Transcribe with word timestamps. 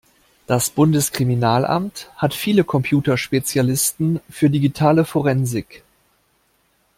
Das 0.47 0.71
Bundeskriminalamt 0.71 2.09
hat 2.15 2.33
viele 2.33 2.63
Computerspezialisten 2.63 4.19
für 4.31 4.49
digitale 4.49 5.05
Forensik. 5.05 5.83